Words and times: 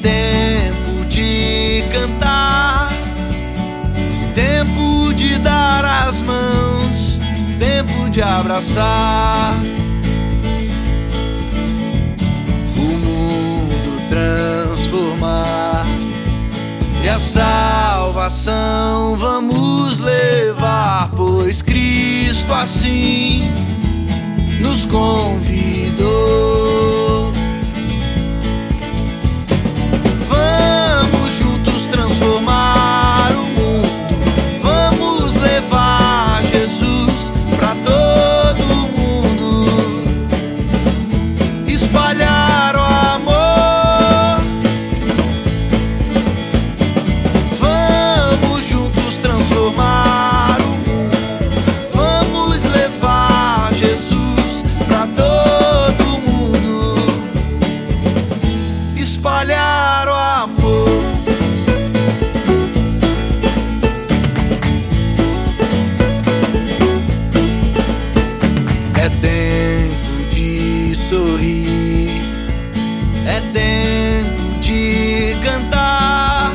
Tempo 0.00 1.04
de 1.08 1.84
cantar, 1.92 2.92
tempo 4.34 5.12
de 5.14 5.38
dar 5.38 5.84
as 5.84 6.20
mãos, 6.20 7.18
tempo 7.58 8.08
de 8.10 8.22
abraçar. 8.22 9.54
O 12.76 12.80
mundo 12.80 14.02
transformar 14.08 15.84
e 17.02 17.08
a 17.08 17.18
salvação 17.18 19.16
vamos 19.16 19.98
levar, 20.00 21.10
pois 21.16 21.62
Cristo 21.62 22.52
assim 22.52 23.50
nos 24.60 24.84
convida 24.84 25.49
espalhar 59.40 60.06
o 60.06 60.12
amor. 60.12 60.88
É 68.98 69.08
tempo 69.08 70.34
de 70.34 70.94
sorrir, 70.94 72.20
é 73.26 73.40
tempo 73.52 74.60
de 74.60 75.36
cantar, 75.42 76.52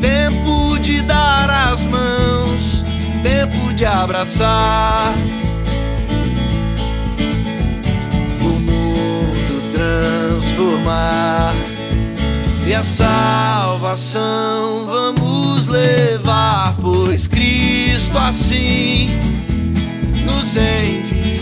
tempo 0.00 0.78
de 0.80 1.02
dar 1.02 1.48
as 1.72 1.84
mãos, 1.84 2.84
tempo 3.22 3.72
de 3.74 3.84
abraçar. 3.84 5.14
Salvação 12.84 14.84
vamos 14.84 15.68
levar, 15.68 16.76
pois 16.80 17.26
Cristo 17.26 18.18
assim 18.18 19.08
nos 20.26 20.56
enviou. 20.56 21.33